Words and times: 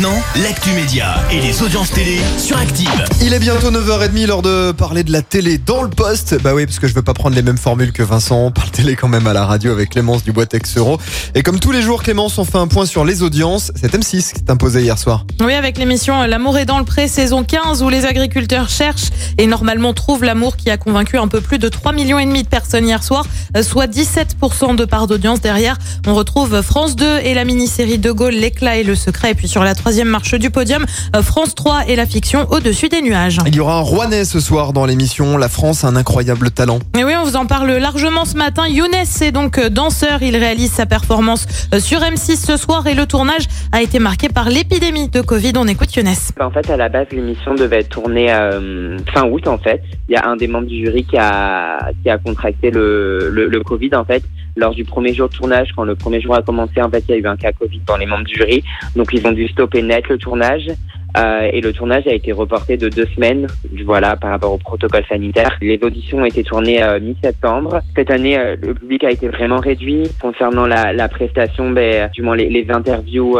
Maintenant, 0.00 0.22
l'actu 0.42 0.70
média 0.70 1.16
et 1.30 1.42
les 1.42 1.62
audiences 1.62 1.90
télé 1.90 2.20
sur 2.38 2.56
Active. 2.56 2.88
Il 3.20 3.34
est 3.34 3.38
bientôt 3.38 3.70
9h30 3.70 4.26
l'heure 4.26 4.40
de 4.40 4.72
parler 4.72 5.04
de 5.04 5.12
la 5.12 5.20
télé 5.20 5.58
dans 5.58 5.82
le 5.82 5.90
poste. 5.90 6.40
Bah 6.42 6.54
oui, 6.54 6.64
parce 6.64 6.78
que 6.78 6.88
je 6.88 6.94
veux 6.94 7.02
pas 7.02 7.12
prendre 7.12 7.36
les 7.36 7.42
mêmes 7.42 7.58
formules 7.58 7.92
que 7.92 8.02
Vincent. 8.02 8.46
On 8.46 8.50
parle 8.50 8.70
télé 8.70 8.96
quand 8.96 9.08
même 9.08 9.26
à 9.26 9.34
la 9.34 9.44
radio 9.44 9.72
avec 9.72 9.90
Clémence 9.90 10.24
du 10.24 10.32
Boitex 10.32 10.78
Euro. 10.78 10.98
Et 11.34 11.42
comme 11.42 11.60
tous 11.60 11.70
les 11.70 11.82
jours, 11.82 12.02
Clémence, 12.02 12.38
on 12.38 12.46
fait 12.46 12.56
un 12.56 12.66
point 12.66 12.86
sur 12.86 13.04
les 13.04 13.22
audiences. 13.22 13.72
C'est 13.76 13.94
M6 13.94 14.32
qui 14.32 14.38
s'est 14.38 14.50
imposé 14.50 14.80
hier 14.80 14.96
soir. 14.96 15.26
Oui, 15.42 15.52
avec 15.52 15.76
l'émission 15.76 16.22
L'amour 16.22 16.56
est 16.56 16.64
dans 16.64 16.78
le 16.78 16.86
pré, 16.86 17.06
saison 17.06 17.44
15, 17.44 17.82
où 17.82 17.90
les 17.90 18.06
agriculteurs 18.06 18.70
cherchent 18.70 19.10
et 19.36 19.46
normalement 19.46 19.92
trouvent 19.92 20.24
l'amour 20.24 20.56
qui 20.56 20.70
a 20.70 20.78
convaincu 20.78 21.18
un 21.18 21.28
peu 21.28 21.42
plus 21.42 21.58
de 21.58 21.68
3 21.68 21.92
millions 21.92 22.18
et 22.18 22.24
demi 22.24 22.42
de 22.42 22.48
personnes 22.48 22.86
hier 22.86 23.02
soir, 23.02 23.26
euh, 23.54 23.62
soit 23.62 23.86
17% 23.86 24.76
de 24.76 24.84
part 24.86 25.08
d'audience. 25.08 25.42
Derrière, 25.42 25.76
on 26.06 26.14
retrouve 26.14 26.62
France 26.62 26.96
2 26.96 27.18
et 27.18 27.34
la 27.34 27.44
mini-série 27.44 27.98
De 27.98 28.12
Gaulle, 28.12 28.32
l'éclat 28.32 28.78
et 28.78 28.82
le 28.82 28.94
secret. 28.94 29.32
Et 29.32 29.34
puis 29.34 29.46
sur 29.46 29.62
la 29.62 29.74
troisième 29.90 30.08
marche 30.08 30.36
du 30.36 30.50
podium, 30.50 30.86
euh, 31.16 31.22
France 31.22 31.56
3 31.56 31.88
et 31.88 31.96
la 31.96 32.06
fiction 32.06 32.46
au-dessus 32.52 32.88
des 32.88 33.02
nuages. 33.02 33.38
Il 33.44 33.56
y 33.56 33.58
aura 33.58 33.78
un 33.78 33.80
Rouennais 33.80 34.24
ce 34.24 34.38
soir 34.38 34.72
dans 34.72 34.86
l'émission. 34.86 35.36
La 35.36 35.48
France 35.48 35.82
a 35.82 35.88
un 35.88 35.96
incroyable 35.96 36.52
talent. 36.52 36.78
Et 36.96 37.02
oui, 37.02 37.12
on 37.20 37.24
vous 37.24 37.34
en 37.34 37.44
parle 37.44 37.72
largement 37.72 38.24
ce 38.24 38.36
matin. 38.36 38.68
Younes 38.68 38.94
est 38.94 39.32
donc 39.32 39.58
euh, 39.58 39.68
danseur. 39.68 40.22
Il 40.22 40.36
réalise 40.36 40.70
sa 40.70 40.86
performance 40.86 41.44
euh, 41.74 41.80
sur 41.80 41.98
M6 41.98 42.36
ce 42.36 42.56
soir 42.56 42.86
et 42.86 42.94
le 42.94 43.04
tournage 43.06 43.48
a 43.72 43.82
été 43.82 43.98
marqué 43.98 44.28
par 44.28 44.48
l'épidémie 44.48 45.08
de 45.08 45.22
Covid. 45.22 45.54
On 45.56 45.66
écoute 45.66 45.92
Younes. 45.96 46.14
En 46.38 46.52
fait, 46.52 46.70
à 46.70 46.76
la 46.76 46.88
base, 46.88 47.08
l'émission 47.10 47.56
devait 47.56 47.80
être 47.80 47.88
tournée 47.88 48.32
euh, 48.32 48.96
fin 49.12 49.24
août, 49.24 49.48
en 49.48 49.58
fait. 49.58 49.82
Il 50.08 50.12
y 50.12 50.16
a 50.16 50.28
un 50.28 50.36
des 50.36 50.46
membres 50.46 50.68
du 50.68 50.84
jury 50.84 51.02
qui 51.04 51.16
a, 51.18 51.90
qui 52.04 52.10
a 52.10 52.18
contracté 52.18 52.70
le, 52.70 53.28
le, 53.32 53.48
le 53.48 53.60
Covid, 53.64 53.90
en 53.96 54.04
fait. 54.04 54.22
Lors 54.56 54.74
du 54.74 54.84
premier 54.84 55.14
jour 55.14 55.28
de 55.28 55.34
tournage, 55.34 55.68
quand 55.76 55.84
le 55.84 55.94
premier 55.94 56.20
jour 56.20 56.34
a 56.34 56.42
commencé, 56.42 56.82
en 56.82 56.90
fait, 56.90 57.04
il 57.08 57.12
y 57.12 57.14
a 57.14 57.18
eu 57.18 57.26
un 57.26 57.36
cas 57.36 57.52
Covid 57.52 57.80
dans 57.86 57.96
les 57.96 58.06
membres 58.06 58.24
du 58.24 58.34
jury. 58.34 58.64
Donc, 58.96 59.08
ils 59.12 59.24
ont 59.26 59.32
dû 59.32 59.46
stopper 59.48 59.79
net 59.82 60.08
le 60.08 60.18
tournage. 60.18 60.70
Euh, 61.16 61.48
et 61.52 61.60
le 61.60 61.72
tournage 61.72 62.06
a 62.06 62.12
été 62.12 62.32
reporté 62.32 62.76
de 62.76 62.88
deux 62.88 63.06
semaines, 63.14 63.46
voilà, 63.84 64.16
par 64.16 64.30
rapport 64.30 64.52
au 64.52 64.58
protocole 64.58 65.04
sanitaire. 65.08 65.56
Les 65.60 65.78
auditions 65.82 66.18
ont 66.18 66.24
été 66.24 66.44
tournées 66.44 66.82
euh, 66.82 67.00
mi-septembre. 67.00 67.80
Cette 67.96 68.10
année, 68.10 68.38
euh, 68.38 68.56
le 68.60 68.74
public 68.74 69.04
a 69.04 69.10
été 69.10 69.28
vraiment 69.28 69.58
réduit. 69.58 70.08
Concernant 70.20 70.66
la, 70.66 70.92
la 70.92 71.08
prestation, 71.08 71.70
ben, 71.70 72.08
du 72.12 72.22
moins 72.22 72.36
les, 72.36 72.48
les 72.48 72.70
interviews 72.70 73.38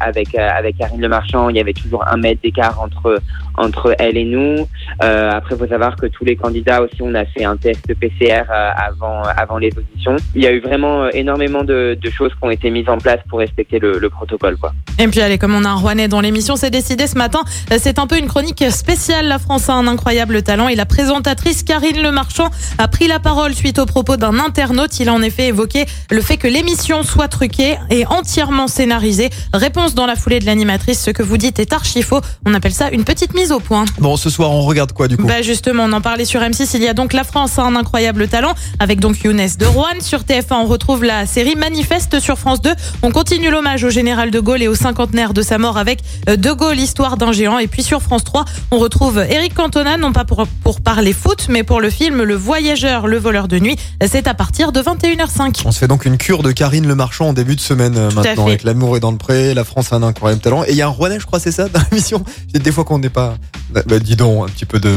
avec 0.00 0.34
avec 0.34 0.78
Karine 0.78 1.00
Le 1.00 1.08
Marchand, 1.08 1.48
il 1.48 1.56
y 1.56 1.60
avait 1.60 1.72
toujours 1.72 2.04
un 2.06 2.16
mètre 2.16 2.40
d'écart 2.42 2.80
entre 2.80 3.20
entre 3.56 3.94
elle 3.98 4.16
et 4.16 4.24
nous. 4.24 4.66
Après, 5.00 5.56
faut 5.56 5.66
savoir 5.66 5.96
que 5.96 6.06
tous 6.06 6.24
les 6.24 6.36
candidats 6.36 6.82
aussi, 6.82 7.02
on 7.02 7.14
a 7.14 7.24
fait 7.24 7.44
un 7.44 7.56
test 7.56 7.92
PCR 7.94 8.44
avant 8.50 9.22
avant 9.36 9.58
les 9.58 9.70
auditions. 9.76 10.16
Il 10.34 10.42
y 10.42 10.46
a 10.46 10.52
eu 10.52 10.60
vraiment 10.60 11.08
énormément 11.10 11.64
de, 11.64 11.98
de 12.00 12.10
choses 12.10 12.32
qui 12.32 12.38
ont 12.42 12.50
été 12.50 12.70
mises 12.70 12.88
en 12.88 12.98
place 12.98 13.20
pour 13.28 13.40
respecter 13.40 13.78
le, 13.78 13.98
le 13.98 14.10
protocole, 14.10 14.56
quoi. 14.56 14.72
Et 14.98 15.08
puis 15.08 15.20
allez, 15.20 15.38
comme 15.38 15.54
on 15.54 15.64
a 15.64 15.68
un 15.68 15.76
Rouennais 15.76 16.08
dans 16.08 16.20
l'émission, 16.20 16.56
c'est 16.56 16.70
décidé 16.70 17.06
ce 17.10 17.18
matin. 17.18 17.42
Euh, 17.72 17.78
C'est 17.82 17.98
un 17.98 18.06
peu 18.06 18.18
une 18.18 18.26
chronique 18.28 18.64
spéciale. 18.70 19.26
La 19.26 19.38
France 19.38 19.68
a 19.68 19.74
un 19.74 19.86
incroyable 19.86 20.42
talent 20.42 20.68
et 20.68 20.74
la 20.74 20.86
présentatrice 20.86 21.62
Karine 21.62 22.00
Le 22.02 22.10
Marchand 22.12 22.48
a 22.78 22.88
pris 22.88 23.06
la 23.06 23.18
parole 23.18 23.54
suite 23.54 23.78
aux 23.78 23.86
propos 23.86 24.16
d'un 24.16 24.38
internaute. 24.38 24.98
Il 25.00 25.08
a 25.08 25.12
en 25.12 25.22
effet 25.22 25.48
évoqué 25.48 25.86
le 26.10 26.20
fait 26.22 26.36
que 26.36 26.48
l'émission 26.48 27.02
soit 27.02 27.28
truquée 27.28 27.76
et 27.90 28.06
entièrement 28.06 28.68
scénarisée. 28.68 29.30
Réponse 29.52 29.94
dans 29.94 30.06
la 30.06 30.16
foulée 30.16 30.38
de 30.38 30.46
l'animatrice, 30.46 31.02
ce 31.02 31.10
que 31.10 31.22
vous 31.22 31.36
dites 31.36 31.58
est 31.58 31.72
archi 31.72 32.02
faux. 32.02 32.20
On 32.46 32.54
appelle 32.54 32.72
ça 32.72 32.90
une 32.90 33.04
petite 33.04 33.34
mise 33.34 33.52
au 33.52 33.60
point. 33.60 33.84
Bon, 33.98 34.16
ce 34.16 34.30
soir, 34.30 34.50
on 34.50 34.62
regarde 34.62 34.92
quoi 34.92 35.08
du 35.08 35.16
coup 35.16 35.26
Bah 35.26 35.42
justement, 35.42 35.84
on 35.84 35.92
en 35.92 36.00
parlait 36.00 36.24
sur 36.24 36.40
M6. 36.40 36.70
Il 36.74 36.82
y 36.82 36.88
a 36.88 36.94
donc 36.94 37.12
la 37.12 37.24
France 37.24 37.58
a 37.58 37.62
un 37.62 37.76
incroyable 37.76 38.28
talent 38.28 38.54
avec 38.78 39.00
donc 39.00 39.22
Younes 39.22 39.40
de 39.58 39.66
Rouen. 39.66 40.00
Sur 40.00 40.20
TF1, 40.20 40.54
on 40.54 40.66
retrouve 40.66 41.04
la 41.04 41.26
série 41.26 41.56
Manifeste 41.56 42.20
sur 42.20 42.38
France 42.38 42.60
2. 42.60 42.70
On 43.02 43.10
continue 43.10 43.50
l'hommage 43.50 43.84
au 43.84 43.90
général 43.90 44.30
de 44.30 44.40
Gaulle 44.40 44.62
et 44.62 44.68
au 44.68 44.74
cinquantenaire 44.74 45.32
de 45.34 45.42
sa 45.42 45.58
mort 45.58 45.78
avec 45.78 46.00
euh, 46.28 46.36
De 46.36 46.52
Gaulle, 46.52 46.78
histoire 46.78 46.99
d'un 47.00 47.32
géant. 47.32 47.58
Et 47.58 47.66
puis 47.66 47.82
sur 47.82 48.02
France 48.02 48.24
3, 48.24 48.44
on 48.70 48.78
retrouve 48.78 49.18
Eric 49.18 49.54
Cantona, 49.54 49.96
non 49.96 50.12
pas 50.12 50.24
pour, 50.24 50.46
pour 50.62 50.80
parler 50.80 51.12
foot, 51.12 51.46
mais 51.48 51.62
pour 51.62 51.80
le 51.80 51.90
film 51.90 52.22
Le 52.22 52.34
Voyageur, 52.34 53.06
le 53.06 53.18
voleur 53.18 53.48
de 53.48 53.58
nuit. 53.58 53.76
C'est 54.06 54.28
à 54.28 54.34
partir 54.34 54.72
de 54.72 54.80
21h05. 54.80 55.62
On 55.64 55.72
se 55.72 55.78
fait 55.78 55.88
donc 55.88 56.04
une 56.04 56.18
cure 56.18 56.42
de 56.42 56.52
Karine 56.52 56.86
Le 56.86 56.94
Marchand 56.94 57.28
en 57.28 57.32
début 57.32 57.56
de 57.56 57.60
semaine 57.60 57.96
euh, 57.96 58.10
maintenant 58.10 58.46
avec 58.46 58.64
l'amour 58.64 58.96
est 58.96 59.00
dans 59.00 59.10
le 59.10 59.16
pré, 59.16 59.54
la 59.54 59.64
France 59.64 59.92
a 59.92 59.96
un 59.96 60.02
incroyable 60.02 60.42
talent 60.42 60.64
et 60.64 60.70
il 60.70 60.76
y 60.76 60.82
a 60.82 60.86
un 60.86 60.90
Rouennais 60.90 61.20
je 61.20 61.26
crois 61.26 61.40
c'est 61.40 61.52
ça 61.52 61.68
dans 61.68 61.80
l'émission. 61.90 62.22
Il 62.48 62.54
y 62.54 62.56
a 62.56 62.60
des 62.60 62.72
fois 62.72 62.84
qu'on 62.84 62.98
n'est 62.98 63.08
pas 63.08 63.36
bah, 63.70 63.82
bah, 63.86 63.98
dis 63.98 64.16
donc 64.16 64.48
un 64.48 64.52
petit 64.52 64.66
peu 64.66 64.78
de 64.78 64.94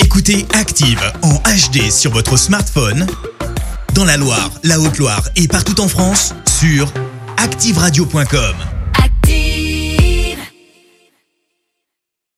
Écoutez 0.00 0.46
Active 0.54 1.00
en 1.22 1.34
HD 1.34 1.90
sur 1.90 2.10
votre 2.12 2.36
smartphone, 2.36 3.06
dans 3.94 4.04
la 4.04 4.16
Loire, 4.16 4.50
la 4.64 4.80
Haute-Loire 4.80 5.28
et 5.36 5.46
partout 5.46 5.80
en 5.80 5.88
France, 5.88 6.34
sur 6.46 6.92
activeradio.com. 7.36 8.77